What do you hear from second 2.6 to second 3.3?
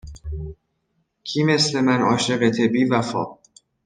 بی وفا